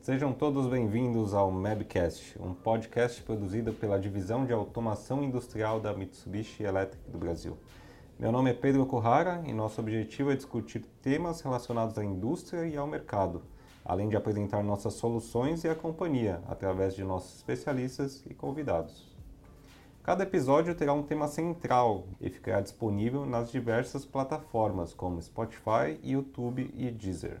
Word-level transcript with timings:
Sejam 0.00 0.32
todos 0.34 0.66
bem-vindos 0.66 1.32
ao 1.32 1.50
Mabcast, 1.50 2.38
um 2.38 2.52
podcast 2.52 3.22
produzido 3.22 3.72
pela 3.72 3.98
Divisão 3.98 4.44
de 4.44 4.52
Automação 4.52 5.22
Industrial 5.22 5.80
da 5.80 5.94
Mitsubishi 5.94 6.64
Electric 6.64 7.10
do 7.10 7.16
Brasil. 7.16 7.56
Meu 8.18 8.30
nome 8.30 8.50
é 8.50 8.54
Pedro 8.54 8.84
Corrara 8.84 9.42
e 9.46 9.54
nosso 9.54 9.80
objetivo 9.80 10.30
é 10.30 10.36
discutir 10.36 10.84
temas 11.00 11.40
relacionados 11.40 11.96
à 11.96 12.04
indústria 12.04 12.66
e 12.66 12.76
ao 12.76 12.86
mercado, 12.86 13.42
além 13.86 14.08
de 14.08 14.16
apresentar 14.16 14.62
nossas 14.62 14.94
soluções 14.94 15.62
e 15.64 15.68
a 15.68 15.74
companhia 15.74 16.42
através 16.48 16.94
de 16.94 17.04
nossos 17.04 17.36
especialistas 17.36 18.24
e 18.28 18.34
convidados. 18.34 19.14
Cada 20.02 20.24
episódio 20.24 20.74
terá 20.74 20.92
um 20.92 21.02
tema 21.02 21.26
central 21.28 22.04
e 22.20 22.28
ficará 22.28 22.60
disponível 22.60 23.24
nas 23.24 23.50
diversas 23.50 24.04
plataformas 24.04 24.92
como 24.92 25.22
Spotify, 25.22 25.98
YouTube 26.02 26.70
e 26.74 26.90
Deezer. 26.90 27.40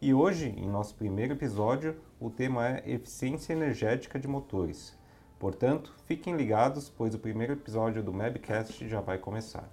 E 0.00 0.12
hoje, 0.12 0.48
em 0.48 0.68
nosso 0.68 0.94
primeiro 0.94 1.34
episódio, 1.34 1.96
o 2.20 2.28
tema 2.28 2.68
é 2.68 2.82
eficiência 2.86 3.52
energética 3.52 4.18
de 4.18 4.26
motores. 4.26 4.98
Portanto, 5.38 5.94
fiquem 6.06 6.36
ligados, 6.36 6.88
pois 6.88 7.14
o 7.14 7.18
primeiro 7.18 7.52
episódio 7.52 8.02
do 8.02 8.12
Mabcast 8.12 8.88
já 8.88 9.00
vai 9.00 9.18
começar. 9.18 9.68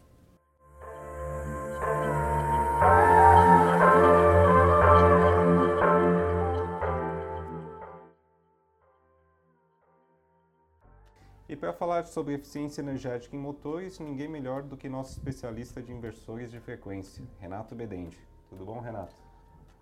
Para 11.60 11.74
falar 11.74 12.06
sobre 12.06 12.36
eficiência 12.36 12.82
energética 12.82 13.36
em 13.36 13.40
motores, 13.40 14.00
ninguém 14.00 14.30
melhor 14.30 14.64
do 14.64 14.78
que 14.78 14.88
nosso 14.88 15.12
especialista 15.12 15.82
de 15.82 15.92
inversores 15.92 16.50
de 16.50 16.60
frequência, 16.60 17.22
Renato 17.40 17.76
Bedende. 17.76 18.18
Tudo 18.50 18.64
bom, 18.64 18.80
Renato? 18.80 19.14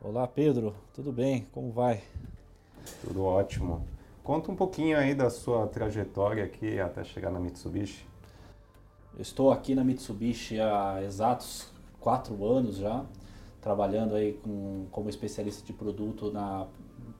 Olá, 0.01 0.27
Pedro. 0.27 0.73
Tudo 0.93 1.11
bem? 1.11 1.45
Como 1.51 1.71
vai? 1.71 2.01
Tudo 3.01 3.23
ótimo. 3.23 3.85
Conta 4.23 4.51
um 4.51 4.55
pouquinho 4.55 4.97
aí 4.97 5.13
da 5.13 5.29
sua 5.29 5.67
trajetória 5.67 6.43
aqui 6.43 6.79
até 6.79 7.03
chegar 7.03 7.29
na 7.29 7.39
Mitsubishi. 7.39 8.07
Eu 9.15 9.21
estou 9.21 9.51
aqui 9.51 9.75
na 9.75 9.83
Mitsubishi 9.83 10.59
há 10.59 11.03
exatos 11.03 11.71
quatro 11.99 12.43
anos 12.43 12.77
já, 12.77 13.05
trabalhando 13.61 14.15
aí 14.15 14.33
com, 14.33 14.87
como 14.91 15.09
especialista 15.09 15.63
de 15.63 15.73
produto 15.73 16.31
na 16.31 16.65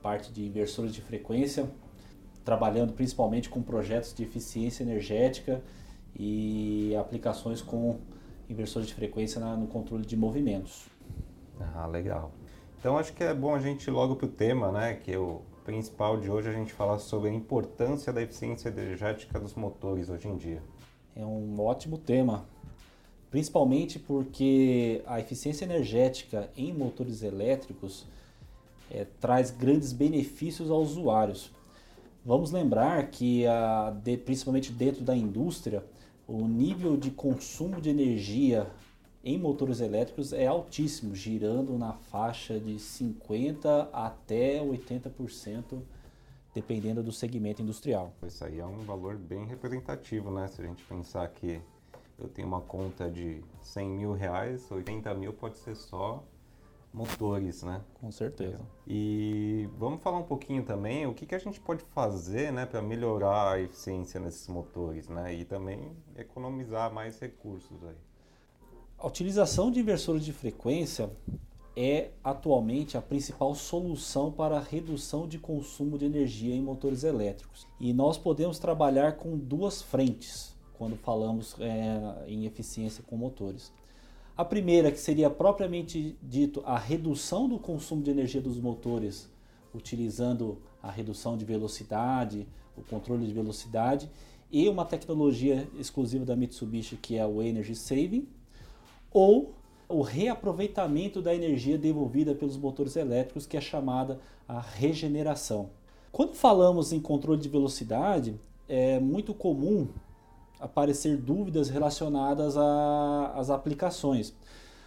parte 0.02 0.32
de 0.32 0.46
inversores 0.46 0.94
de 0.94 1.02
frequência, 1.02 1.70
trabalhando 2.48 2.94
principalmente 2.94 3.50
com 3.50 3.62
projetos 3.62 4.14
de 4.14 4.24
eficiência 4.24 4.82
energética 4.82 5.62
e 6.16 6.96
aplicações 6.96 7.62
com 7.62 8.00
inversores 8.50 8.88
de 8.88 8.94
frequência 8.94 9.38
na, 9.42 9.58
no 9.58 9.68
controle 9.68 10.06
de 10.06 10.16
movimentos. 10.16 10.88
Ah, 11.76 11.86
legal. 11.88 12.32
Então 12.80 12.98
acho 12.98 13.12
que 13.12 13.22
é 13.22 13.34
bom 13.34 13.54
a 13.54 13.60
gente 13.60 13.84
ir 13.84 13.92
logo 13.92 14.16
para 14.16 14.28
o 14.28 14.30
tema, 14.30 14.72
né? 14.72 14.94
Que 14.94 15.12
é 15.12 15.20
o 15.20 15.42
principal 15.66 16.22
de 16.22 16.32
hoje 16.32 16.48
a 16.48 16.54
gente 16.54 16.72
falar 16.72 17.00
sobre 17.00 17.30
a 17.30 17.34
importância 17.34 18.14
da 18.14 18.22
eficiência 18.22 18.70
energética 18.70 19.38
dos 19.38 19.54
motores 19.54 20.08
hoje 20.08 20.30
em 20.30 20.38
dia. 20.38 20.64
É 21.18 21.26
um 21.26 21.60
ótimo 21.60 21.98
tema, 21.98 22.46
principalmente 23.30 24.00
porque 24.00 25.04
a 25.06 25.20
eficiência 25.20 25.66
energética 25.66 26.50
em 26.56 26.72
motores 26.74 27.24
elétricos 27.24 28.06
é, 28.90 29.06
traz 29.20 29.52
grandes 29.52 29.92
benefícios 29.92 30.72
aos 30.72 30.92
usuários. 30.92 31.52
Vamos 32.28 32.52
lembrar 32.52 33.10
que, 33.10 33.48
a, 33.48 33.90
de, 34.04 34.18
principalmente 34.18 34.70
dentro 34.70 35.02
da 35.02 35.16
indústria, 35.16 35.82
o 36.28 36.46
nível 36.46 36.98
de 36.98 37.10
consumo 37.10 37.80
de 37.80 37.90
energia 37.90 38.70
em 39.24 39.40
motores 39.40 39.80
elétricos 39.80 40.34
é 40.34 40.46
altíssimo, 40.46 41.16
girando 41.16 41.78
na 41.78 41.94
faixa 41.94 42.60
de 42.60 42.76
50% 42.76 43.88
até 43.94 44.60
80%, 44.62 45.82
dependendo 46.54 47.02
do 47.02 47.14
segmento 47.14 47.62
industrial. 47.62 48.12
Isso 48.28 48.44
aí 48.44 48.60
é 48.60 48.66
um 48.66 48.80
valor 48.80 49.16
bem 49.16 49.46
representativo, 49.46 50.30
né? 50.30 50.50
Se 50.50 50.62
a 50.62 50.66
gente 50.66 50.84
pensar 50.84 51.26
que 51.30 51.62
eu 52.20 52.28
tenho 52.28 52.50
uma 52.50 52.60
conta 52.60 53.10
de 53.10 53.42
100 53.62 53.90
mil 53.90 54.12
reais, 54.12 54.70
80 54.70 55.14
mil 55.14 55.32
pode 55.32 55.58
ser 55.60 55.78
só 55.78 56.22
motores, 56.98 57.62
né? 57.62 57.82
Com 58.02 58.12
certeza. 58.12 58.60
E 58.88 59.70
vamos 59.78 60.02
falar 60.02 60.18
um 60.18 60.24
pouquinho 60.24 60.64
também 60.64 61.06
o 61.06 61.14
que, 61.14 61.28
que 61.28 61.36
a 61.36 61.40
gente 61.40 61.60
pode 61.60 61.84
fazer 61.94 62.52
né, 62.52 62.66
para 62.66 62.82
melhorar 62.82 63.54
a 63.54 63.62
eficiência 63.62 64.20
nesses 64.20 64.48
motores, 64.48 65.08
né? 65.08 65.34
E 65.34 65.46
também 65.46 65.96
economizar 66.16 66.92
mais 66.92 67.20
recursos 67.20 67.84
aí. 67.84 67.96
A 68.98 69.06
utilização 69.06 69.70
de 69.70 69.80
inversores 69.80 70.26
de 70.26 70.34
frequência 70.34 71.12
é 71.76 72.10
atualmente 72.24 72.98
a 72.98 73.02
principal 73.02 73.54
solução 73.54 74.32
para 74.32 74.58
a 74.58 74.60
redução 74.60 75.28
de 75.28 75.38
consumo 75.38 76.00
de 76.00 76.06
energia 76.06 76.56
em 76.56 76.62
motores 76.62 77.04
elétricos. 77.04 77.68
E 77.80 77.94
nós 77.94 78.18
podemos 78.18 78.58
trabalhar 78.58 79.18
com 79.18 79.38
duas 79.38 79.84
frentes 79.84 80.58
quando 80.74 80.96
falamos 80.96 81.56
é, 81.60 82.26
em 82.28 82.46
eficiência 82.46 83.04
com 83.06 83.16
motores. 83.16 83.72
A 84.38 84.46
primeira, 84.46 84.92
que 84.92 85.00
seria 85.00 85.32
propriamente 85.32 86.16
dito 86.22 86.62
a 86.64 86.78
redução 86.78 87.50
do 87.50 87.58
consumo 87.58 88.04
de 88.04 88.12
energia 88.12 88.40
dos 88.40 88.60
motores, 88.60 89.28
utilizando 89.74 90.60
a 90.82 90.92
redução 90.92 91.36
de 91.36 91.44
velocidade, 91.44 92.48
o 92.78 92.84
controle 92.84 93.26
de 93.26 93.34
velocidade 93.34 94.08
e 94.52 94.70
uma 94.70 94.86
tecnologia 94.86 95.68
exclusiva 95.80 96.24
da 96.24 96.36
Mitsubishi 96.36 96.98
que 96.98 97.18
é 97.18 97.26
o 97.26 97.42
Energy 97.42 97.74
Saving, 97.76 98.28
ou 99.12 99.56
o 99.90 100.04
reaproveitamento 100.04 101.20
da 101.20 101.34
energia 101.34 101.76
devolvida 101.76 102.36
pelos 102.36 102.58
motores 102.58 102.96
elétricos, 102.96 103.48
que 103.48 103.58
é 103.58 103.62
chamada 103.62 104.20
a 104.48 104.62
regeneração. 104.62 105.72
Quando 106.12 106.36
falamos 106.36 106.94
em 106.94 107.00
controle 107.00 107.42
de 107.42 107.50
velocidade, 107.50 108.40
é 108.70 109.00
muito 109.00 109.34
comum 109.34 109.88
aparecer 110.60 111.18
dúvidas 111.18 111.70
relacionadas 111.70 112.56
às 112.58 113.50
aplicações. 113.50 114.34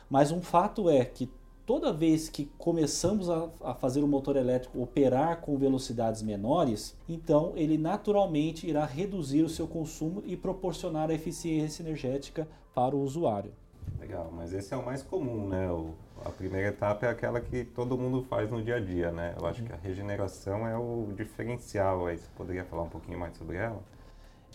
Mas 0.08 0.32
um 0.32 0.42
fato 0.42 0.90
é 0.90 1.04
que 1.04 1.30
toda 1.64 1.92
vez 1.92 2.28
que 2.28 2.50
começamos 2.58 3.30
a, 3.30 3.48
a, 3.62 3.74
fazer 3.74 4.02
o 4.02 4.08
motor 4.08 4.36
elétrico 4.36 4.82
operar 4.82 5.40
com 5.40 5.56
velocidades 5.56 6.20
menores, 6.20 6.96
então 7.08 7.52
ele 7.54 7.78
naturalmente 7.78 8.66
irá 8.66 8.84
reduzir 8.84 9.42
o 9.42 9.48
seu 9.48 9.68
consumo 9.68 10.20
e 10.26 10.36
proporcionar 10.36 11.10
a 11.10 11.14
eficiência 11.14 11.82
energética 11.82 12.48
para 12.74 12.96
o 12.96 13.02
usuário. 13.02 13.52
Legal, 14.00 14.32
mas 14.34 14.52
esse 14.52 14.74
é 14.74 14.76
o 14.76 14.84
mais 14.84 15.02
comum, 15.02 15.48
né? 15.48 15.70
O, 15.70 15.94
a 16.24 16.30
primeira 16.30 16.68
etapa 16.68 17.06
é 17.06 17.08
aquela 17.08 17.40
que 17.40 17.64
todo 17.64 17.96
mundo 17.96 18.22
faz 18.28 18.50
no 18.50 18.62
dia 18.62 18.76
a 18.76 18.80
dia, 18.80 19.10
né? 19.10 19.34
Eu 19.38 19.46
acho 19.46 19.62
que 19.62 19.72
a 19.72 19.76
regeneração 19.76 20.66
é 20.66 20.76
o 20.76 21.12
diferencial. 21.16 22.06
Aí 22.06 22.18
você 22.18 22.26
poderia 22.36 22.64
falar 22.64 22.82
um 22.82 22.88
pouquinho 22.88 23.18
mais 23.18 23.36
sobre 23.36 23.56
ela? 23.56 23.80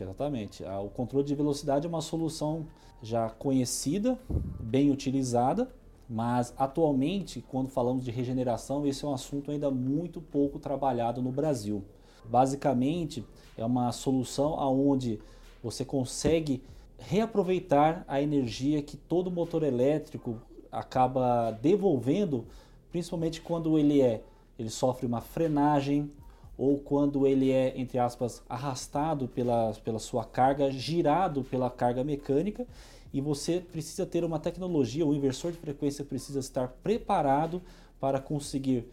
Exatamente. 0.03 0.63
O 0.63 0.89
controle 0.89 1.25
de 1.25 1.35
velocidade 1.35 1.85
é 1.85 1.89
uma 1.89 2.01
solução 2.01 2.65
já 3.01 3.29
conhecida, 3.29 4.19
bem 4.59 4.91
utilizada, 4.91 5.69
mas 6.09 6.53
atualmente, 6.57 7.43
quando 7.47 7.69
falamos 7.69 8.03
de 8.03 8.11
regeneração, 8.11 8.85
esse 8.85 9.03
é 9.05 9.07
um 9.07 9.13
assunto 9.13 9.51
ainda 9.51 9.71
muito 9.71 10.21
pouco 10.21 10.59
trabalhado 10.59 11.21
no 11.21 11.31
Brasil. 11.31 11.83
Basicamente, 12.25 13.25
é 13.57 13.65
uma 13.65 13.91
solução 13.91 14.53
onde 14.53 15.19
você 15.63 15.85
consegue 15.85 16.61
reaproveitar 16.97 18.03
a 18.07 18.21
energia 18.21 18.81
que 18.81 18.97
todo 18.97 19.31
motor 19.31 19.63
elétrico 19.63 20.41
acaba 20.71 21.51
devolvendo, 21.51 22.45
principalmente 22.91 23.41
quando 23.41 23.77
ele 23.77 24.01
é 24.01 24.23
ele 24.57 24.69
sofre 24.69 25.05
uma 25.05 25.19
frenagem 25.19 26.09
ou 26.57 26.79
quando 26.79 27.27
ele 27.27 27.51
é 27.51 27.73
entre 27.79 27.97
aspas 27.97 28.41
arrastado 28.47 29.27
pela, 29.27 29.73
pela 29.83 29.99
sua 29.99 30.23
carga, 30.23 30.71
girado 30.71 31.43
pela 31.43 31.69
carga 31.69 32.03
mecânica 32.03 32.65
e 33.13 33.21
você 33.21 33.59
precisa 33.59 34.05
ter 34.05 34.23
uma 34.23 34.39
tecnologia, 34.39 35.05
o 35.05 35.13
inversor 35.13 35.51
de 35.51 35.57
frequência 35.57 36.03
precisa 36.03 36.39
estar 36.39 36.67
preparado 36.83 37.61
para 37.99 38.19
conseguir 38.19 38.85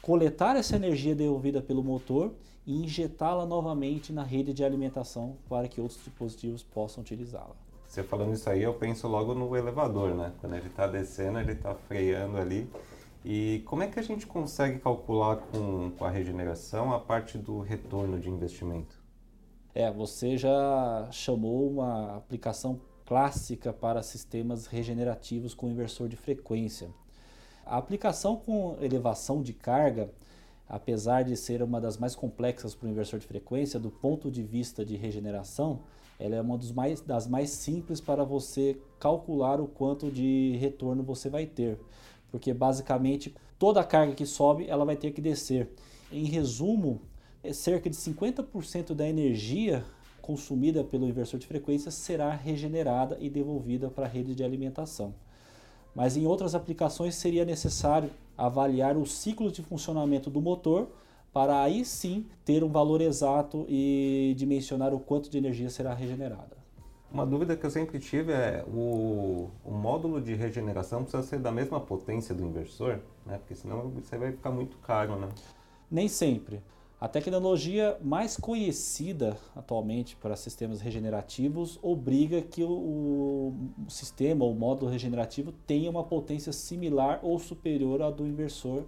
coletar 0.00 0.56
essa 0.56 0.76
energia 0.76 1.14
devolvida 1.14 1.60
pelo 1.60 1.84
motor 1.84 2.32
e 2.66 2.82
injetá-la 2.82 3.44
novamente 3.44 4.12
na 4.12 4.22
rede 4.22 4.52
de 4.52 4.64
alimentação 4.64 5.36
para 5.48 5.68
que 5.68 5.80
outros 5.80 6.02
dispositivos 6.02 6.62
possam 6.62 7.02
utilizá-la. 7.02 7.54
Você 7.86 8.02
falando 8.02 8.34
isso 8.34 8.48
aí, 8.48 8.62
eu 8.62 8.74
penso 8.74 9.08
logo 9.08 9.34
no 9.34 9.56
elevador, 9.56 10.14
né? 10.14 10.32
Quando 10.40 10.54
ele 10.54 10.66
está 10.66 10.86
descendo, 10.86 11.38
ele 11.38 11.52
está 11.52 11.74
freando 11.74 12.36
ali. 12.36 12.68
E 13.24 13.62
como 13.66 13.82
é 13.82 13.88
que 13.88 13.98
a 13.98 14.02
gente 14.02 14.26
consegue 14.26 14.78
calcular 14.78 15.36
com, 15.36 15.90
com 15.90 16.04
a 16.04 16.10
regeneração 16.10 16.92
a 16.92 17.00
parte 17.00 17.36
do 17.36 17.60
retorno 17.60 18.18
de 18.18 18.30
investimento? 18.30 18.96
É, 19.74 19.90
você 19.90 20.36
já 20.36 21.08
chamou 21.10 21.68
uma 21.70 22.16
aplicação 22.16 22.80
clássica 23.04 23.72
para 23.72 24.02
sistemas 24.02 24.66
regenerativos 24.66 25.54
com 25.54 25.68
inversor 25.68 26.08
de 26.08 26.16
frequência. 26.16 26.90
A 27.64 27.76
aplicação 27.76 28.36
com 28.36 28.76
elevação 28.80 29.42
de 29.42 29.52
carga, 29.52 30.10
apesar 30.68 31.22
de 31.22 31.36
ser 31.36 31.62
uma 31.62 31.80
das 31.80 31.96
mais 31.96 32.14
complexas 32.14 32.74
para 32.74 32.86
o 32.86 32.90
inversor 32.90 33.18
de 33.18 33.26
frequência, 33.26 33.78
do 33.78 33.90
ponto 33.90 34.30
de 34.30 34.42
vista 34.42 34.84
de 34.84 34.96
regeneração, 34.96 35.80
ela 36.18 36.34
é 36.34 36.40
uma 36.40 36.58
mais, 36.74 37.00
das 37.00 37.26
mais 37.26 37.50
simples 37.50 38.00
para 38.00 38.24
você 38.24 38.76
calcular 38.98 39.60
o 39.60 39.68
quanto 39.68 40.10
de 40.10 40.56
retorno 40.58 41.02
você 41.02 41.30
vai 41.30 41.46
ter. 41.46 41.78
Porque 42.30 42.52
basicamente 42.52 43.34
toda 43.58 43.80
a 43.80 43.84
carga 43.84 44.14
que 44.14 44.26
sobe 44.26 44.66
ela 44.68 44.84
vai 44.84 44.96
ter 44.96 45.12
que 45.12 45.20
descer. 45.20 45.68
Em 46.12 46.24
resumo, 46.24 47.00
é 47.42 47.52
cerca 47.52 47.88
de 47.88 47.96
50% 47.96 48.94
da 48.94 49.08
energia 49.08 49.84
consumida 50.20 50.84
pelo 50.84 51.08
inversor 51.08 51.40
de 51.40 51.46
frequência 51.46 51.90
será 51.90 52.30
regenerada 52.34 53.16
e 53.18 53.30
devolvida 53.30 53.88
para 53.88 54.04
a 54.04 54.08
rede 54.08 54.34
de 54.34 54.44
alimentação. 54.44 55.14
Mas 55.94 56.18
em 56.18 56.26
outras 56.26 56.54
aplicações 56.54 57.14
seria 57.14 57.46
necessário 57.46 58.10
avaliar 58.36 58.96
o 58.96 59.06
ciclo 59.06 59.50
de 59.50 59.62
funcionamento 59.62 60.28
do 60.28 60.40
motor 60.40 60.90
para 61.32 61.62
aí 61.62 61.82
sim 61.82 62.26
ter 62.44 62.62
um 62.62 62.68
valor 62.68 63.00
exato 63.00 63.64
e 63.70 64.34
dimensionar 64.36 64.92
o 64.92 65.00
quanto 65.00 65.30
de 65.30 65.38
energia 65.38 65.70
será 65.70 65.94
regenerada. 65.94 66.57
Uma 67.10 67.24
dúvida 67.24 67.56
que 67.56 67.64
eu 67.64 67.70
sempre 67.70 67.98
tive 67.98 68.32
é 68.32 68.62
o, 68.68 69.48
o 69.64 69.70
módulo 69.70 70.20
de 70.20 70.34
regeneração 70.34 71.02
precisa 71.02 71.22
ser 71.22 71.38
da 71.38 71.50
mesma 71.50 71.80
potência 71.80 72.34
do 72.34 72.44
inversor, 72.44 72.98
né? 73.24 73.38
Porque 73.38 73.54
senão 73.54 73.88
você 73.88 74.18
vai 74.18 74.32
ficar 74.32 74.50
muito 74.50 74.76
caro, 74.78 75.16
né? 75.16 75.28
Nem 75.90 76.06
sempre. 76.06 76.60
A 77.00 77.06
tecnologia 77.06 77.96
mais 78.02 78.36
conhecida 78.36 79.38
atualmente 79.54 80.16
para 80.16 80.34
sistemas 80.34 80.80
regenerativos 80.80 81.78
obriga 81.80 82.42
que 82.42 82.62
o, 82.62 83.54
o 83.86 83.90
sistema 83.90 84.44
ou 84.44 84.52
módulo 84.52 84.90
regenerativo 84.90 85.52
tenha 85.66 85.88
uma 85.88 86.02
potência 86.02 86.52
similar 86.52 87.20
ou 87.22 87.38
superior 87.38 88.02
à 88.02 88.10
do 88.10 88.26
inversor 88.26 88.84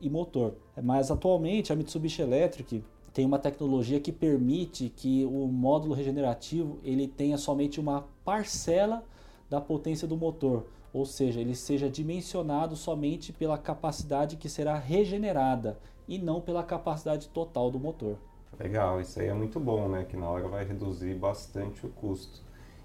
e 0.00 0.10
motor. 0.10 0.56
Mas 0.82 1.10
atualmente 1.10 1.72
a 1.72 1.76
Mitsubishi 1.76 2.20
Electric 2.20 2.82
tem 3.14 3.24
uma 3.24 3.38
tecnologia 3.38 4.00
que 4.00 4.10
permite 4.10 4.92
que 4.94 5.24
o 5.24 5.46
módulo 5.46 5.94
regenerativo 5.94 6.80
ele 6.82 7.06
tenha 7.06 7.38
somente 7.38 7.78
uma 7.78 8.04
parcela 8.24 9.04
da 9.48 9.60
potência 9.60 10.08
do 10.08 10.16
motor, 10.16 10.66
ou 10.92 11.06
seja, 11.06 11.40
ele 11.40 11.54
seja 11.54 11.88
dimensionado 11.88 12.74
somente 12.74 13.32
pela 13.32 13.56
capacidade 13.56 14.36
que 14.36 14.48
será 14.48 14.76
regenerada 14.76 15.78
e 16.08 16.18
não 16.18 16.40
pela 16.40 16.64
capacidade 16.64 17.28
total 17.28 17.70
do 17.70 17.78
motor. 17.78 18.18
Legal, 18.58 19.00
isso 19.00 19.20
aí 19.20 19.28
é 19.28 19.34
muito 19.34 19.60
bom, 19.60 19.88
né? 19.88 20.04
Que 20.08 20.16
na 20.16 20.28
hora 20.28 20.48
vai 20.48 20.64
reduzir 20.64 21.14
bastante 21.14 21.86
o 21.86 21.88
custo. 21.90 22.42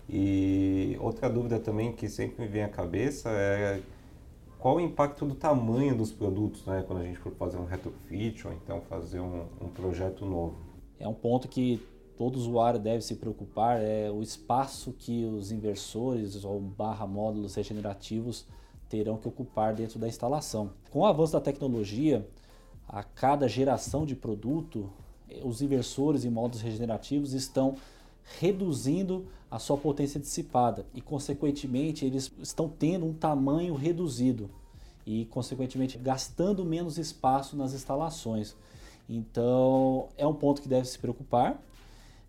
E 0.08 0.96
outra 1.00 1.28
dúvida 1.28 1.60
também 1.60 1.92
que 1.92 2.08
sempre 2.08 2.44
me 2.44 2.48
vem 2.48 2.64
à 2.64 2.70
cabeça 2.70 3.30
é 3.30 3.82
qual 4.60 4.76
o 4.76 4.80
impacto 4.82 5.26
do 5.26 5.34
tamanho 5.34 5.98
dos 5.98 6.12
produtos, 6.12 6.66
né? 6.66 6.84
Quando 6.86 7.02
a 7.02 7.06
gente 7.06 7.18
for 7.18 7.32
fazer 7.34 7.58
um 7.58 7.66
retrofit 7.66 8.46
ou 8.46 8.54
então 8.54 8.82
fazer 8.82 9.22
um, 9.22 9.46
um 9.62 9.70
projeto 9.70 10.26
novo. 10.26 10.58
É 11.00 11.08
um 11.08 11.14
ponto 11.14 11.48
que 11.48 11.82
todo 12.18 12.36
usuário 12.36 12.78
deve 12.78 13.02
se 13.02 13.16
preocupar, 13.16 13.82
é 13.82 14.12
o 14.12 14.22
espaço 14.22 14.92
que 14.92 15.24
os 15.24 15.54
inversores 15.54 16.44
ou 16.44 16.60
barra 16.60 17.08
módulos 17.08 17.56
regenerativos 17.56 18.46
terão 18.90 19.16
que 19.16 19.28
ocupar 19.28 19.74
dentro 19.74 19.98
da 19.98 20.08
instalação. 20.08 20.72
Com 20.92 21.00
o 21.00 21.06
avanço 21.06 21.32
da 21.32 21.40
tecnologia, 21.40 22.28
a 22.86 23.02
cada 23.02 23.48
geração 23.48 24.06
de 24.06 24.16
produto, 24.16 24.90
os 25.44 25.62
inversores 25.62 26.26
e 26.26 26.30
módulos 26.30 26.62
regenerativos 26.62 27.34
estão 27.34 27.76
reduzindo 28.38 29.26
a 29.50 29.58
sua 29.58 29.78
potência 29.78 30.20
dissipada 30.20 30.86
e, 30.94 31.02
consequentemente, 31.02 32.06
eles 32.06 32.31
estão 32.42 32.70
tendo 32.70 33.06
um 33.06 33.14
tamanho 33.14 33.74
reduzido 33.74 34.50
e, 35.06 35.26
consequentemente, 35.26 35.98
gastando 35.98 36.64
menos 36.64 36.98
espaço 36.98 37.58
nas 37.58 37.74
instalações. 37.74 38.56
Então, 39.10 40.10
é 40.18 40.28
um 40.28 40.36
ponto 40.36 40.62
que 40.62 40.68
deve 40.68 40.88
se 40.88 41.00
preocupar. 41.00 41.60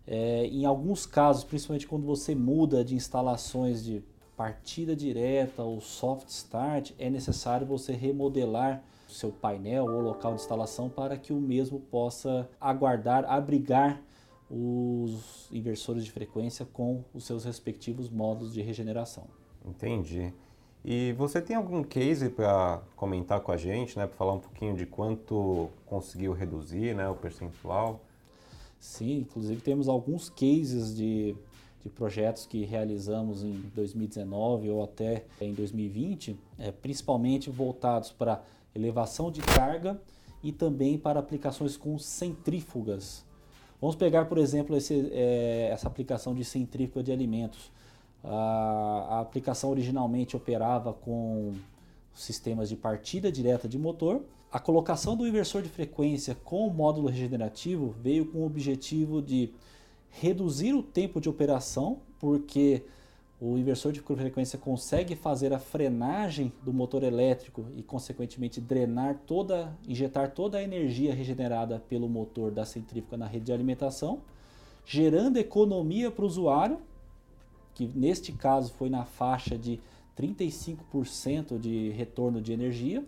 É, 0.07 0.47
em 0.47 0.65
alguns 0.65 1.05
casos, 1.05 1.43
principalmente 1.43 1.85
quando 1.85 2.05
você 2.05 2.33
muda 2.33 2.83
de 2.83 2.95
instalações 2.95 3.83
de 3.83 4.03
partida 4.35 4.95
direta 4.95 5.61
ou 5.61 5.79
soft 5.79 6.27
start, 6.29 6.91
é 6.97 7.07
necessário 7.07 7.67
você 7.67 7.93
remodelar 7.93 8.83
seu 9.07 9.29
painel 9.29 9.85
ou 9.85 10.01
local 10.01 10.33
de 10.33 10.41
instalação 10.41 10.89
para 10.89 11.17
que 11.17 11.31
o 11.31 11.39
mesmo 11.39 11.79
possa 11.79 12.49
aguardar, 12.59 13.25
abrigar 13.25 14.01
os 14.51 15.47
inversores 15.51 16.03
de 16.03 16.11
frequência 16.11 16.65
com 16.65 17.03
os 17.13 17.23
seus 17.23 17.45
respectivos 17.45 18.09
modos 18.09 18.53
de 18.53 18.61
regeneração. 18.61 19.25
Entendi. 19.65 20.33
E 20.83 21.13
você 21.13 21.39
tem 21.41 21.55
algum 21.55 21.83
case 21.83 22.29
para 22.29 22.81
comentar 22.95 23.39
com 23.39 23.51
a 23.51 23.57
gente, 23.57 23.97
né, 23.97 24.07
para 24.07 24.17
falar 24.17 24.33
um 24.33 24.39
pouquinho 24.39 24.75
de 24.75 24.85
quanto 24.85 25.69
conseguiu 25.85 26.33
reduzir, 26.33 26.95
né, 26.95 27.07
o 27.07 27.15
percentual? 27.15 28.01
Sim, 28.79 29.19
inclusive 29.19 29.61
temos 29.61 29.87
alguns 29.87 30.27
cases 30.29 30.95
de, 30.95 31.35
de 31.83 31.89
projetos 31.89 32.47
que 32.47 32.65
realizamos 32.65 33.43
em 33.43 33.61
2019 33.75 34.69
ou 34.71 34.83
até 34.83 35.23
em 35.39 35.53
2020, 35.53 36.35
é, 36.57 36.71
principalmente 36.71 37.49
voltados 37.49 38.11
para 38.11 38.43
elevação 38.73 39.31
de 39.31 39.41
carga 39.41 40.01
e 40.43 40.51
também 40.51 40.97
para 40.97 41.19
aplicações 41.19 41.77
com 41.77 41.97
centrífugas. 41.99 43.23
Vamos 43.81 43.95
pegar, 43.95 44.25
por 44.25 44.37
exemplo, 44.37 44.77
esse, 44.77 45.09
é, 45.11 45.69
essa 45.71 45.87
aplicação 45.87 46.35
de 46.35 46.45
centrífuga 46.45 47.01
de 47.01 47.11
alimentos. 47.11 47.71
A, 48.23 49.07
a 49.09 49.19
aplicação 49.21 49.71
originalmente 49.71 50.37
operava 50.37 50.93
com 50.93 51.55
sistemas 52.13 52.69
de 52.69 52.75
partida 52.75 53.31
direta 53.31 53.67
de 53.67 53.79
motor. 53.79 54.21
A 54.51 54.59
colocação 54.59 55.17
do 55.17 55.27
inversor 55.27 55.63
de 55.63 55.69
frequência 55.69 56.35
com 56.43 56.67
o 56.67 56.71
módulo 56.71 57.07
regenerativo 57.07 57.95
veio 57.99 58.27
com 58.27 58.39
o 58.39 58.45
objetivo 58.45 59.19
de 59.19 59.51
reduzir 60.11 60.73
o 60.73 60.83
tempo 60.83 61.19
de 61.19 61.27
operação, 61.27 61.99
porque 62.19 62.83
o 63.41 63.57
inversor 63.57 63.91
de 63.91 63.99
frequência 64.01 64.59
consegue 64.59 65.15
fazer 65.15 65.51
a 65.51 65.57
frenagem 65.57 66.53
do 66.61 66.71
motor 66.71 67.01
elétrico 67.01 67.65
e, 67.75 67.81
consequentemente, 67.81 68.61
drenar 68.61 69.17
toda, 69.25 69.75
injetar 69.87 70.29
toda 70.29 70.59
a 70.59 70.63
energia 70.63 71.11
regenerada 71.11 71.79
pelo 71.89 72.07
motor 72.07 72.51
da 72.51 72.63
centrífuga 72.65 73.17
na 73.17 73.25
rede 73.25 73.45
de 73.45 73.51
alimentação, 73.51 74.21
gerando 74.85 75.37
economia 75.37 76.11
para 76.11 76.23
o 76.23 76.27
usuário, 76.27 76.79
que 77.73 77.89
neste 77.95 78.31
caso 78.31 78.71
foi 78.73 78.91
na 78.91 79.05
faixa 79.05 79.57
de 79.57 79.79
35% 80.15 81.57
de 81.57 81.89
retorno 81.89 82.39
de 82.39 82.53
energia, 82.53 83.03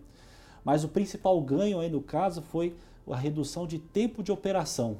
mas 0.64 0.82
o 0.82 0.88
principal 0.88 1.40
ganho 1.40 1.78
aí 1.78 1.88
no 1.88 2.02
caso 2.02 2.42
foi 2.42 2.74
a 3.08 3.16
redução 3.16 3.68
de 3.68 3.78
tempo 3.78 4.20
de 4.20 4.32
operação, 4.32 4.96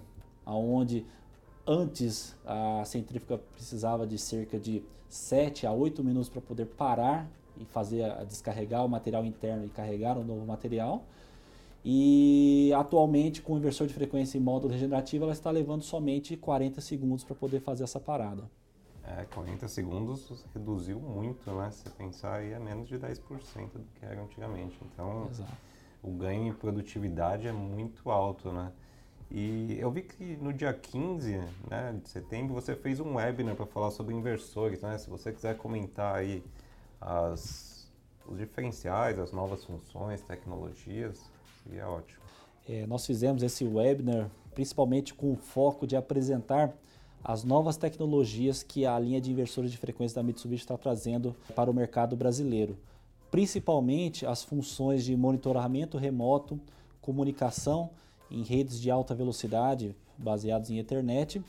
aonde 0.46 1.04
antes 1.66 2.36
a 2.44 2.84
centrífuga 2.84 3.38
precisava 3.54 4.06
de 4.06 4.18
cerca 4.18 4.58
de 4.58 4.82
7 5.08 5.66
a 5.66 5.72
8 5.72 6.02
minutos 6.02 6.28
para 6.28 6.40
poder 6.40 6.66
parar 6.66 7.28
e 7.58 7.64
fazer 7.64 8.04
a 8.04 8.24
descarregar 8.24 8.84
o 8.84 8.88
material 8.88 9.24
interno 9.24 9.64
e 9.64 9.68
carregar 9.68 10.18
o 10.18 10.24
novo 10.24 10.44
material. 10.44 11.04
E 11.84 12.72
atualmente, 12.74 13.42
com 13.42 13.54
o 13.54 13.58
inversor 13.58 13.86
de 13.86 13.92
frequência 13.92 14.38
em 14.38 14.40
módulo 14.40 14.72
regenerativo, 14.72 15.24
ela 15.24 15.32
está 15.32 15.50
levando 15.50 15.82
somente 15.82 16.36
40 16.36 16.80
segundos 16.80 17.24
para 17.24 17.34
poder 17.34 17.60
fazer 17.60 17.84
essa 17.84 18.00
parada. 18.00 18.44
É, 19.06 19.24
40 19.34 19.68
segundos 19.68 20.46
reduziu 20.54 20.98
muito, 20.98 21.50
né? 21.52 21.70
Se 21.70 21.88
pensar 21.90 22.36
aí 22.36 22.52
é 22.52 22.58
menos 22.58 22.88
de 22.88 22.98
10% 22.98 23.18
do 23.74 23.84
que 23.94 24.04
era 24.04 24.22
antigamente. 24.22 24.78
Então, 24.82 25.28
Exato. 25.30 25.52
o 26.02 26.10
ganho 26.10 26.48
em 26.48 26.54
produtividade 26.54 27.46
é 27.46 27.52
muito 27.52 28.10
alto, 28.10 28.50
né? 28.50 28.72
E 29.36 29.76
eu 29.80 29.90
vi 29.90 30.02
que 30.02 30.36
no 30.36 30.52
dia 30.52 30.72
15 30.72 31.40
né, 31.68 31.98
de 32.00 32.08
setembro 32.08 32.54
você 32.54 32.76
fez 32.76 33.00
um 33.00 33.16
webinar 33.16 33.56
para 33.56 33.66
falar 33.66 33.90
sobre 33.90 34.14
inversores. 34.14 34.80
Né? 34.80 34.96
Se 34.96 35.10
você 35.10 35.32
quiser 35.32 35.56
comentar 35.56 36.14
aí 36.14 36.40
as, 37.00 37.90
os 38.28 38.38
diferenciais, 38.38 39.18
as 39.18 39.32
novas 39.32 39.64
funções, 39.64 40.22
tecnologias, 40.22 41.20
seria 41.64 41.88
ótimo. 41.88 42.22
É, 42.68 42.86
nós 42.86 43.04
fizemos 43.04 43.42
esse 43.42 43.64
webinar 43.64 44.30
principalmente 44.54 45.12
com 45.12 45.32
o 45.32 45.36
foco 45.36 45.84
de 45.84 45.96
apresentar 45.96 46.72
as 47.24 47.42
novas 47.42 47.76
tecnologias 47.76 48.62
que 48.62 48.86
a 48.86 48.96
linha 49.00 49.20
de 49.20 49.32
inversores 49.32 49.72
de 49.72 49.78
frequência 49.78 50.14
da 50.14 50.22
Mitsubishi 50.22 50.62
está 50.62 50.78
trazendo 50.78 51.34
para 51.56 51.68
o 51.68 51.74
mercado 51.74 52.14
brasileiro. 52.14 52.78
Principalmente 53.32 54.24
as 54.24 54.44
funções 54.44 55.04
de 55.04 55.16
monitoramento 55.16 55.98
remoto, 55.98 56.60
comunicação 57.00 57.90
em 58.30 58.42
redes 58.42 58.80
de 58.80 58.90
alta 58.90 59.14
velocidade 59.14 59.94
baseados 60.16 60.70
em 60.70 60.78
Ethernet. 60.78 61.42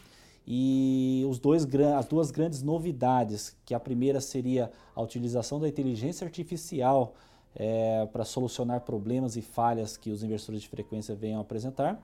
E 0.48 1.26
os 1.28 1.40
dois, 1.40 1.66
as 1.98 2.06
duas 2.06 2.30
grandes 2.30 2.62
novidades, 2.62 3.56
que 3.66 3.74
a 3.74 3.80
primeira 3.80 4.22
seria 4.22 4.72
a 4.96 5.02
utilização 5.02 5.60
da 5.60 5.68
inteligência 5.68 6.26
artificial 6.26 7.16
é, 7.56 8.06
para 8.12 8.24
solucionar 8.24 8.82
problemas 8.82 9.36
e 9.36 9.42
falhas 9.42 9.98
que 9.98 10.12
os 10.12 10.24
inversores 10.24 10.62
de 10.62 10.68
frequência 10.68 11.16
venham 11.16 11.42
apresentar, 11.42 12.00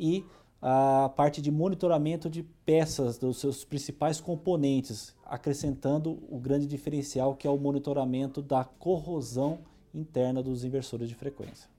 e 0.00 0.24
a 0.62 1.10
parte 1.14 1.42
de 1.42 1.50
monitoramento 1.50 2.30
de 2.30 2.42
peças 2.42 3.18
dos 3.18 3.36
seus 3.36 3.66
principais 3.66 4.18
componentes, 4.18 5.14
acrescentando 5.26 6.22
o 6.30 6.38
grande 6.38 6.66
diferencial 6.66 7.34
que 7.34 7.46
é 7.46 7.50
o 7.50 7.58
monitoramento 7.58 8.40
da 8.40 8.64
corrosão 8.64 9.58
interna 9.92 10.42
dos 10.42 10.64
inversores 10.64 11.06
de 11.06 11.14
frequência. 11.14 11.73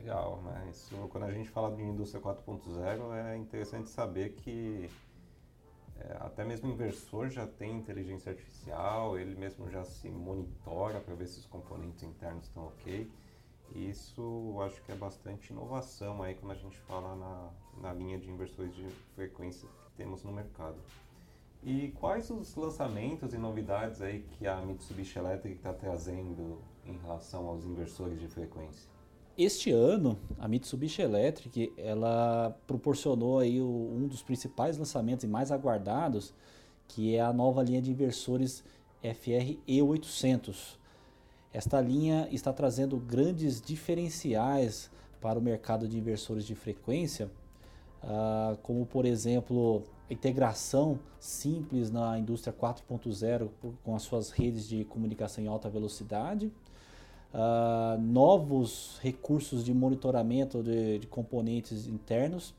Legal, 0.00 0.40
né? 0.42 0.68
Isso, 0.70 0.96
quando 1.10 1.24
a 1.24 1.32
gente 1.32 1.50
fala 1.50 1.76
de 1.76 1.82
indústria 1.82 2.22
4.0 2.22 3.14
é 3.14 3.36
interessante 3.36 3.90
saber 3.90 4.30
que 4.30 4.88
é, 5.98 6.16
até 6.20 6.42
mesmo 6.42 6.70
o 6.70 6.72
inversor 6.72 7.28
já 7.28 7.46
tem 7.46 7.76
inteligência 7.76 8.32
artificial, 8.32 9.18
ele 9.18 9.34
mesmo 9.38 9.68
já 9.68 9.84
se 9.84 10.08
monitora 10.08 11.00
para 11.00 11.14
ver 11.14 11.26
se 11.26 11.40
os 11.40 11.46
componentes 11.46 12.02
internos 12.02 12.44
estão 12.44 12.68
ok. 12.68 13.10
E 13.74 13.90
isso 13.90 14.52
eu 14.54 14.62
acho 14.62 14.82
que 14.82 14.90
é 14.90 14.94
bastante 14.94 15.52
inovação 15.52 16.22
aí 16.22 16.34
quando 16.34 16.52
a 16.52 16.56
gente 16.56 16.78
fala 16.80 17.14
na, 17.14 17.50
na 17.82 17.92
linha 17.92 18.18
de 18.18 18.30
inversores 18.30 18.74
de 18.74 18.88
frequência 19.14 19.68
que 19.68 19.92
temos 19.98 20.24
no 20.24 20.32
mercado. 20.32 20.78
E 21.62 21.90
quais 22.00 22.30
os 22.30 22.56
lançamentos 22.56 23.34
e 23.34 23.38
novidades 23.38 24.00
aí 24.00 24.20
que 24.22 24.46
a 24.46 24.56
Mitsubishi 24.62 25.18
Electric 25.18 25.56
está 25.56 25.74
trazendo 25.74 26.58
em 26.86 26.96
relação 26.96 27.46
aos 27.46 27.66
inversores 27.66 28.18
de 28.18 28.28
frequência? 28.28 28.99
Este 29.38 29.70
ano, 29.70 30.18
a 30.38 30.46
Mitsubishi 30.46 31.02
Electric, 31.02 31.72
ela 31.76 32.56
proporcionou 32.66 33.38
aí 33.38 33.60
o, 33.60 33.66
um 33.66 34.06
dos 34.06 34.22
principais 34.22 34.76
lançamentos 34.76 35.24
e 35.24 35.28
mais 35.28 35.50
aguardados, 35.50 36.34
que 36.88 37.14
é 37.14 37.20
a 37.20 37.32
nova 37.32 37.62
linha 37.62 37.80
de 37.80 37.90
inversores 37.90 38.62
FR 39.02 39.58
E800. 39.66 40.76
Esta 41.52 41.80
linha 41.80 42.28
está 42.30 42.52
trazendo 42.52 42.96
grandes 42.96 43.60
diferenciais 43.60 44.90
para 45.20 45.38
o 45.38 45.42
mercado 45.42 45.88
de 45.88 45.98
inversores 45.98 46.44
de 46.44 46.54
frequência, 46.54 47.30
uh, 48.02 48.56
como 48.62 48.84
por 48.86 49.04
exemplo 49.04 49.82
a 50.08 50.12
integração 50.12 50.98
simples 51.18 51.90
na 51.90 52.18
indústria 52.18 52.52
4.0 52.52 53.48
com 53.84 53.94
as 53.94 54.02
suas 54.02 54.30
redes 54.30 54.68
de 54.68 54.84
comunicação 54.84 55.42
em 55.42 55.46
alta 55.46 55.68
velocidade, 55.68 56.50
uh, 57.34 58.00
novos 58.00 58.98
recursos 59.02 59.64
de 59.64 59.72
monitoramento 59.72 60.62
de, 60.62 60.98
de 60.98 61.06
componentes 61.06 61.86
internos, 61.86 62.54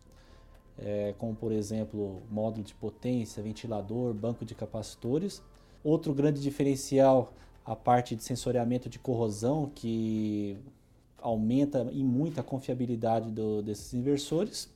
é, 0.80 1.14
como 1.18 1.36
por 1.36 1.52
exemplo 1.52 2.22
módulo 2.30 2.64
de 2.64 2.74
potência, 2.74 3.44
ventilador, 3.44 4.14
banco 4.14 4.46
de 4.46 4.56
capacitores. 4.56 5.42
Outro 5.84 6.14
grande 6.14 6.42
diferencial, 6.42 7.34
a 7.66 7.76
parte 7.76 8.16
de 8.16 8.24
sensoriamento 8.24 8.90
de 8.90 8.98
corrosão, 8.98 9.72
que 9.74 10.58
aumenta 11.22 11.88
e 11.92 12.04
muito 12.04 12.40
a 12.40 12.44
confiabilidade 12.44 13.32
do, 13.32 13.62
desses 13.62 13.94
inversores. 13.94 14.70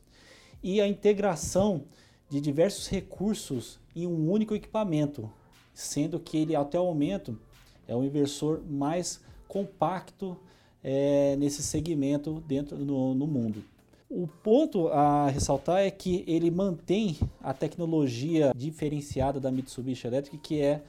E 0.61 0.79
a 0.79 0.87
integração 0.87 1.83
de 2.29 2.39
diversos 2.41 2.87
recursos 2.87 3.79
em 3.95 4.07
um 4.07 4.29
único 4.31 4.53
equipamento, 4.55 5.29
sendo 5.73 6.19
que 6.19 6.37
ele 6.37 6.55
até 6.55 6.79
o 6.79 6.85
momento 6.85 7.39
é 7.87 7.95
o 7.95 8.03
inversor 8.03 8.61
mais 8.67 9.21
compacto 9.47 10.37
é, 10.83 11.35
nesse 11.37 11.63
segmento 11.63 12.43
dentro 12.47 12.77
no, 12.77 13.15
no 13.15 13.25
mundo. 13.25 13.63
O 14.09 14.27
ponto 14.27 14.87
a 14.89 15.27
ressaltar 15.29 15.79
é 15.79 15.89
que 15.89 16.23
ele 16.27 16.51
mantém 16.51 17.17
a 17.41 17.53
tecnologia 17.53 18.53
diferenciada 18.55 19.39
da 19.39 19.51
Mitsubishi 19.51 20.05
Electric, 20.05 20.37
que 20.37 20.61
é 20.61 20.83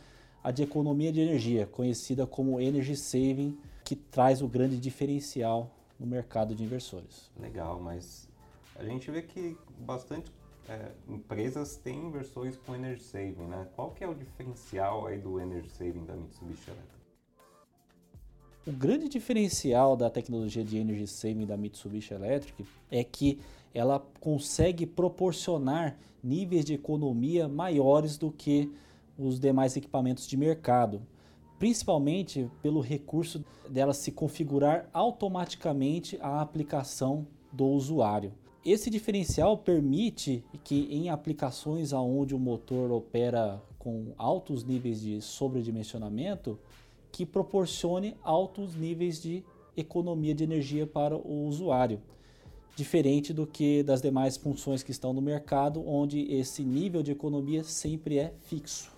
a 0.44 0.50
de 0.50 0.62
economia 0.62 1.10
de 1.10 1.20
energia, 1.20 1.66
conhecida 1.66 2.26
como 2.26 2.60
Energy 2.60 2.94
Saving, 2.94 3.58
que 3.84 3.96
traz 3.96 4.42
o 4.42 4.46
grande 4.46 4.76
diferencial 4.76 5.70
no 5.98 6.06
mercado 6.06 6.54
de 6.54 6.62
inversores. 6.62 7.30
Legal, 7.40 7.80
mas 7.80 8.28
a 8.76 8.84
gente 8.84 9.10
vê 9.10 9.22
que 9.22 9.56
bastante 9.78 10.30
é, 10.68 10.90
empresas 11.08 11.76
têm 11.76 12.06
inversores 12.06 12.56
com 12.56 12.74
Energy 12.74 13.02
Saving, 13.02 13.46
né? 13.46 13.66
Qual 13.74 13.92
que 13.92 14.04
é 14.04 14.08
o 14.08 14.14
diferencial 14.14 15.06
aí 15.06 15.18
do 15.18 15.40
Energy 15.40 15.70
Saving 15.70 16.04
da 16.04 16.14
Mitsubishi 16.14 16.70
Electric? 16.70 16.95
O 18.66 18.72
grande 18.72 19.08
diferencial 19.08 19.96
da 19.96 20.10
tecnologia 20.10 20.64
de 20.64 20.76
Energy 20.76 21.06
Saving 21.06 21.46
da 21.46 21.56
Mitsubishi 21.56 22.12
Electric 22.12 22.66
é 22.90 23.04
que 23.04 23.38
ela 23.72 24.04
consegue 24.18 24.84
proporcionar 24.84 25.96
níveis 26.20 26.64
de 26.64 26.74
economia 26.74 27.46
maiores 27.46 28.18
do 28.18 28.28
que 28.32 28.68
os 29.16 29.38
demais 29.38 29.76
equipamentos 29.76 30.26
de 30.26 30.36
mercado, 30.36 31.00
principalmente 31.60 32.50
pelo 32.60 32.80
recurso 32.80 33.44
dela 33.70 33.94
se 33.94 34.10
configurar 34.10 34.90
automaticamente 34.92 36.18
a 36.20 36.40
aplicação 36.40 37.24
do 37.52 37.66
usuário. 37.66 38.32
Esse 38.64 38.90
diferencial 38.90 39.56
permite 39.56 40.42
que 40.64 40.88
em 40.90 41.08
aplicações 41.08 41.92
onde 41.92 42.34
o 42.34 42.38
motor 42.38 42.90
opera 42.90 43.62
com 43.78 44.12
altos 44.18 44.64
níveis 44.64 45.00
de 45.00 45.22
sobredimensionamento, 45.22 46.58
que 47.16 47.24
proporcione 47.24 48.14
altos 48.22 48.74
níveis 48.74 49.22
de 49.22 49.42
economia 49.74 50.34
de 50.34 50.44
energia 50.44 50.86
para 50.86 51.16
o 51.16 51.46
usuário, 51.46 51.98
diferente 52.74 53.32
do 53.32 53.46
que 53.46 53.82
das 53.82 54.02
demais 54.02 54.36
funções 54.36 54.82
que 54.82 54.90
estão 54.90 55.14
no 55.14 55.22
mercado, 55.22 55.82
onde 55.88 56.30
esse 56.30 56.62
nível 56.62 57.02
de 57.02 57.12
economia 57.12 57.64
sempre 57.64 58.18
é 58.18 58.34
fixo. 58.40 58.92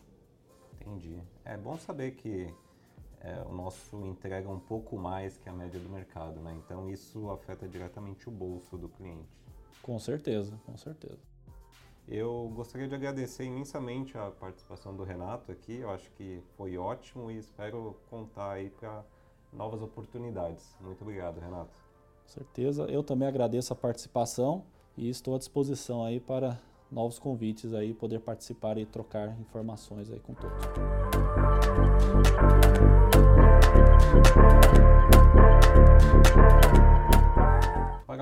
Entendi. 0.81 1.17
É 1.45 1.57
bom 1.57 1.79
saber 1.79 2.17
que 2.17 2.53
é, 3.21 3.41
o 3.49 3.53
nosso 3.53 4.05
entrega 4.05 4.51
um 4.51 4.59
pouco 4.59 4.97
mais 4.99 5.37
que 5.37 5.49
a 5.49 5.53
média 5.53 5.79
do 5.79 5.89
mercado, 5.89 6.41
né? 6.41 6.61
Então 6.65 6.91
isso 6.91 7.31
afeta 7.31 7.69
diretamente 7.69 8.29
o 8.29 8.33
bolso 8.33 8.77
do 8.77 8.89
cliente. 8.89 9.29
Com 9.81 9.97
certeza, 10.01 10.59
com 10.67 10.77
certeza. 10.77 11.21
Eu 12.11 12.51
gostaria 12.55 12.89
de 12.89 12.95
agradecer 12.95 13.45
imensamente 13.45 14.17
a 14.17 14.31
participação 14.31 14.97
do 14.97 15.05
Renato 15.05 15.53
aqui. 15.53 15.77
Eu 15.77 15.91
acho 15.91 16.11
que 16.13 16.43
foi 16.57 16.79
ótimo 16.79 17.31
e 17.31 17.37
espero 17.37 17.97
contar 18.09 18.53
aí 18.53 18.71
para 18.71 19.05
novas 19.53 19.83
oportunidades. 19.83 20.75
Muito 20.81 21.03
obrigado, 21.03 21.39
Renato. 21.39 21.77
Com 22.23 22.29
certeza. 22.29 22.85
Eu 22.85 23.03
também 23.03 23.29
agradeço 23.29 23.75
a 23.75 23.77
participação 23.77 24.65
e 24.97 25.11
estou 25.11 25.35
à 25.35 25.39
disposição 25.39 26.03
aí 26.03 26.19
para 26.19 26.59
novos 26.91 27.19
convites 27.19 27.75
aí, 27.75 27.93
poder 27.93 28.21
participar 28.21 28.79
e 28.79 28.87
trocar 28.87 29.39
informações 29.39 30.11
aí 30.11 30.21
com 30.21 30.33
todos. 30.33 30.57
Para 36.33 36.88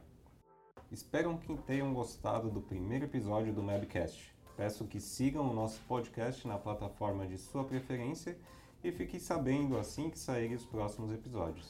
Espero 0.91 1.37
que 1.37 1.55
tenham 1.57 1.93
gostado 1.93 2.49
do 2.49 2.61
primeiro 2.61 3.05
episódio 3.05 3.53
do 3.53 3.63
Mabcast. 3.63 4.33
Peço 4.55 4.85
que 4.85 4.99
sigam 4.99 5.49
o 5.49 5.53
nosso 5.53 5.81
podcast 5.87 6.47
na 6.47 6.57
plataforma 6.57 7.25
de 7.27 7.37
sua 7.37 7.63
preferência 7.63 8.37
e 8.83 8.91
fiquem 8.91 9.19
sabendo 9.19 9.77
assim 9.77 10.09
que 10.09 10.19
saírem 10.19 10.55
os 10.55 10.65
próximos 10.65 11.11
episódios. 11.11 11.69